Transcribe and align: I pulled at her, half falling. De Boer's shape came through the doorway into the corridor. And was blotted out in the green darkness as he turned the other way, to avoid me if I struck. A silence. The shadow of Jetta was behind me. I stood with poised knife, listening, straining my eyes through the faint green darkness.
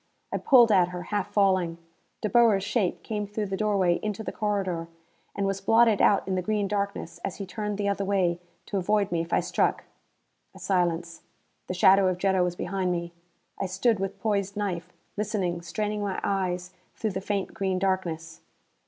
I 0.31 0.39
pulled 0.39 0.71
at 0.71 0.87
her, 0.87 1.03
half 1.13 1.31
falling. 1.31 1.77
De 2.21 2.27
Boer's 2.29 2.63
shape 2.63 3.03
came 3.03 3.27
through 3.27 3.45
the 3.45 3.55
doorway 3.55 3.99
into 4.01 4.23
the 4.23 4.31
corridor. 4.31 4.87
And 5.35 5.45
was 5.45 5.61
blotted 5.61 6.01
out 6.01 6.27
in 6.27 6.33
the 6.33 6.41
green 6.41 6.67
darkness 6.67 7.19
as 7.23 7.35
he 7.35 7.45
turned 7.45 7.77
the 7.77 7.87
other 7.87 8.03
way, 8.03 8.39
to 8.65 8.77
avoid 8.77 9.11
me 9.11 9.21
if 9.21 9.31
I 9.31 9.41
struck. 9.41 9.83
A 10.55 10.59
silence. 10.59 11.21
The 11.67 11.75
shadow 11.75 12.07
of 12.07 12.17
Jetta 12.17 12.41
was 12.43 12.55
behind 12.55 12.91
me. 12.91 13.13
I 13.59 13.67
stood 13.67 13.99
with 13.99 14.19
poised 14.19 14.57
knife, 14.57 14.91
listening, 15.17 15.61
straining 15.61 16.01
my 16.01 16.19
eyes 16.23 16.73
through 16.95 17.11
the 17.11 17.21
faint 17.21 17.53
green 17.53 17.77
darkness. 17.77 18.41